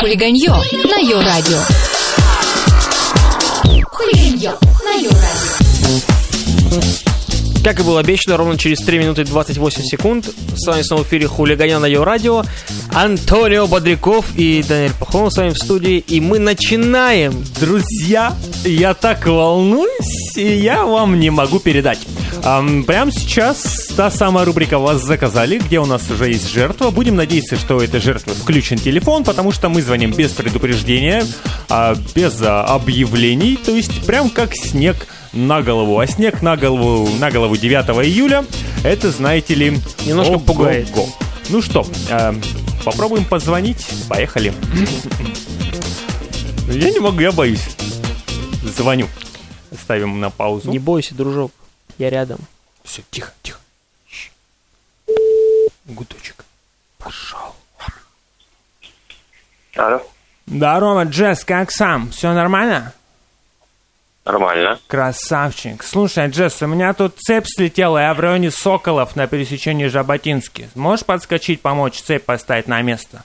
[0.00, 1.60] Хулиганье на Йо-Радио.
[3.92, 4.52] Хулиганье
[4.84, 5.52] на Йо-Радио.
[7.62, 11.28] Как и было обещано, ровно через 3 минуты 28 секунд с вами снова в эфире
[11.28, 12.42] Хулиганя на ее радио.
[12.92, 15.98] Антонио Бодряков и Даниэль Пахомов с вами в студии.
[15.98, 17.44] И мы начинаем.
[17.60, 18.34] Друзья,
[18.64, 22.00] я так волнуюсь, и я вам не могу передать.
[22.44, 26.90] Ам, прямо сейчас та самая рубрика «Вас заказали», где у нас уже есть жертва.
[26.90, 31.24] Будем надеяться, что у этой жертвы включен телефон, потому что мы звоним без предупреждения,
[31.68, 36.00] а, без а, объявлений, то есть прям как снег на голову.
[36.00, 38.44] А снег на голову, на голову 9 июля,
[38.82, 39.78] это, знаете ли...
[40.04, 40.44] Немножко ого-го.
[40.52, 40.88] пугает.
[41.48, 42.34] Ну что, а,
[42.84, 43.86] попробуем позвонить.
[44.08, 44.52] Поехали.
[46.68, 47.68] Я не могу, я боюсь.
[48.76, 49.06] Звоню.
[49.80, 50.70] Ставим на паузу.
[50.70, 51.52] Не бойся, дружок.
[51.98, 52.38] Я рядом.
[52.84, 53.60] Все, тихо, тихо.
[54.08, 54.30] Щ.
[55.86, 56.44] Гудочек.
[56.98, 57.54] Пошел.
[59.76, 60.02] Алло,
[60.46, 62.10] Здорово, Джесс, как сам?
[62.10, 62.92] Все нормально?
[64.24, 64.78] нормально.
[64.86, 65.82] Красавчик.
[65.82, 70.68] Слушай, Джесс, у меня тут цепь слетела, я в районе Соколов на пересечении Жаботински.
[70.74, 73.24] Можешь подскочить, помочь цепь поставить на место?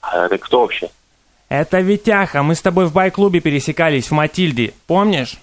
[0.00, 0.90] А это кто вообще?
[1.48, 5.38] Это Витяха, мы с тобой в байк-клубе пересекались в Матильде, помнишь?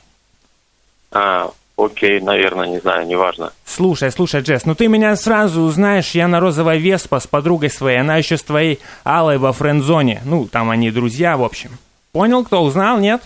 [1.12, 3.54] А, окей, наверное, не знаю, неважно.
[3.66, 8.00] Слушай, слушай, Джесс, ну ты меня сразу узнаешь, я на розовой Веспа с подругой своей,
[8.00, 10.22] она еще с твоей Аллой во френдзоне.
[10.26, 11.78] Ну, там они друзья, в общем.
[12.12, 13.22] Понял, кто узнал, нет?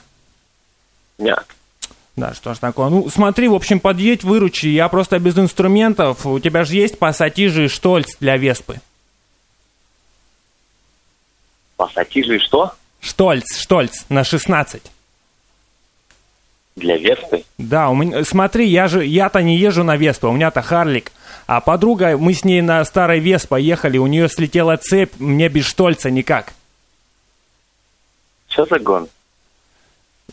[1.18, 1.46] Нет.
[2.16, 2.90] Да, что ж такое.
[2.90, 4.68] Ну, смотри, в общем, подъедь, выручи.
[4.68, 6.26] Я просто без инструментов.
[6.26, 8.82] У тебя же есть пассатижи и штольц для Веспы.
[11.78, 12.74] Пассатижи и что?
[13.00, 14.84] Штольц, штольц на 16.
[16.75, 17.44] Для Веспы?
[17.58, 21.11] Да, у меня, смотри, я же, я-то не езжу на Веспу, у меня-то Харлик.
[21.47, 25.66] А подруга, мы с ней на старой Веспа ехали, у нее слетела цепь, мне без
[25.66, 26.53] штольца никак.
[28.47, 29.09] Что за гон?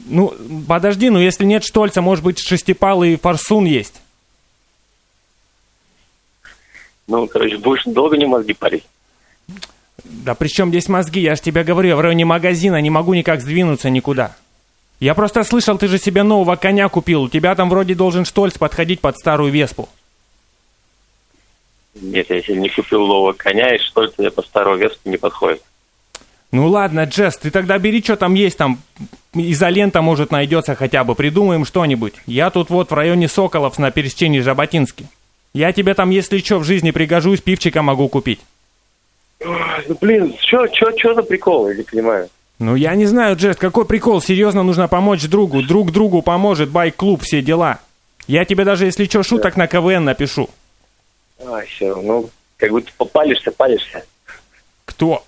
[0.07, 0.33] Ну,
[0.67, 4.01] подожди, ну если нет штольца, может быть, шестипалый форсун есть.
[7.09, 8.85] Ну, короче, будешь долго не мозги парить.
[10.05, 11.21] Да при чем здесь мозги?
[11.21, 14.37] Я же тебе говорю, я в районе магазина не могу никак сдвинуться никуда.
[15.01, 17.23] Я просто слышал, ты же себе нового коня купил.
[17.23, 19.89] У тебя там вроде должен штольц подходить под старую веспу.
[22.01, 25.63] Нет, я себе не купил нового коня, и что тебе по старому Веспу не подходит.
[26.51, 28.79] Ну ладно, Джесс, ты тогда бери, что там есть, там
[29.35, 32.15] изолента, может, найдется хотя бы, придумаем что-нибудь.
[32.27, 35.07] Я тут вот в районе Соколов на пересечении Жаботински.
[35.53, 38.41] Я тебе там, если что, в жизни пригожусь, пивчика могу купить.
[39.41, 42.29] Ну, блин, что чё, чё за прикол, я не понимаю.
[42.59, 47.23] Ну, я не знаю, Джесс, какой прикол, серьезно нужно помочь другу, друг другу поможет, байк-клуб,
[47.23, 47.79] все дела.
[48.27, 50.51] Я тебе даже, если что, шуток на КВН напишу.
[51.45, 54.05] А, все, ну, как будто попалишься, палишься.
[54.85, 55.25] Кто?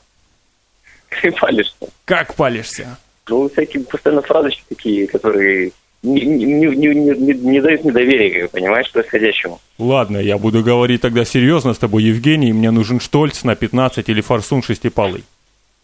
[1.23, 1.75] Ты палишься.
[2.05, 2.99] Как палишься?
[3.29, 5.71] Ну, всякие постоянно фразочки такие, которые
[6.03, 9.61] не, не, не, не, не- дают недоверия, понимаешь, происходящему.
[9.79, 14.21] Ладно, я буду говорить тогда серьезно с тобой, Евгений, мне нужен штольц на 15 или
[14.21, 15.23] форсун шестипалый.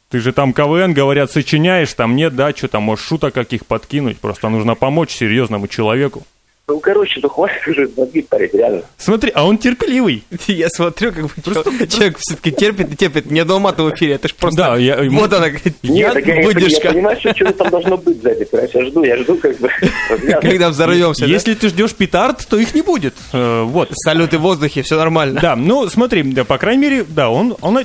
[0.08, 4.18] Ты же там КВН, говорят, сочиняешь, там нет, да, что там, можешь шуток каких подкинуть,
[4.18, 6.22] просто нужно помочь серьезному человеку.
[6.68, 8.82] Ну, короче, ну хватит уже мозги парить, реально.
[8.98, 10.24] Смотри, а он терпеливый.
[10.48, 13.30] Я смотрю, как бы чё- человек все-таки терпит и терпит.
[13.30, 14.60] Мне дома в эфире, это ж просто...
[14.62, 17.96] Да, я- Вот она, говорит, Нет, так я, я, я понимаю, что что-то там должно
[17.96, 19.70] быть сзади, понимаешь, я жду, я жду как бы.
[20.42, 21.32] Когда взорвемся, да?
[21.32, 23.14] Если ты ждешь петард, то их не будет.
[23.32, 23.90] Э, вот.
[23.92, 25.40] Салюты в воздухе, все нормально.
[25.40, 27.78] Да, ну смотри, да, по крайней мере, да, он, он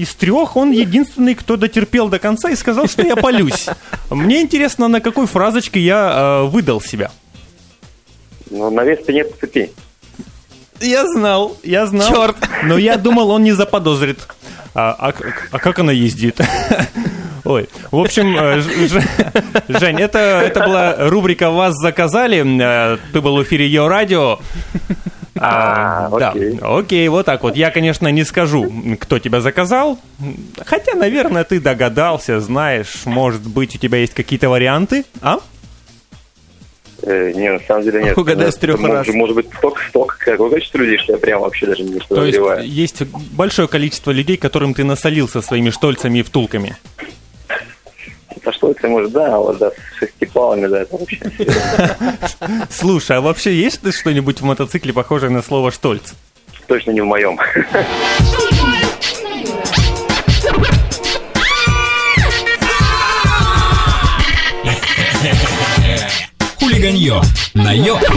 [0.00, 3.66] из трех он единственный, кто дотерпел до конца и сказал, что я полюсь.
[4.10, 7.10] Мне интересно, на какой фразочке я э, выдал себя.
[8.50, 9.70] Ну, на Веспе нет цепи.
[10.80, 12.08] Я знал, я знал.
[12.12, 12.36] Чёрт.
[12.64, 14.18] Но я думал, он не заподозрит.
[14.74, 15.12] А, а
[15.50, 16.40] а как она ездит?
[17.44, 19.02] Ой, в общем, э, Ж- Ж-
[19.68, 22.42] Жень, это, это была рубрика «Вас заказали».
[22.94, 24.38] Э, Ты был в эфире Йо Радио.
[25.44, 26.58] А, А, да, окей.
[26.60, 27.56] окей, вот так вот.
[27.56, 29.98] Я, конечно, не скажу, кто тебя заказал.
[30.64, 35.38] Хотя, наверное, ты догадался, знаешь, может быть, у тебя есть какие-то варианты, а?
[37.04, 38.16] Э, не, на самом деле нет.
[38.16, 39.08] Угадай с трёх может, раз.
[39.08, 42.08] Может быть, столько, столько какое количество людей, что я прям вообще даже не То есть
[42.08, 42.68] подозреваю.
[42.68, 43.02] есть
[43.32, 46.76] большое количество людей, которым ты насолил со своими штольцами и втулками.
[48.82, 51.20] Это может, да, а вот да, с шестипалами, да, это вообще.
[52.68, 56.14] Слушай, а вообще есть ты что-нибудь в мотоцикле похожее на слово «штольц»?
[56.66, 57.38] Точно не в моем.
[66.58, 67.22] Хулиганье
[67.54, 68.11] на Йо-Радио.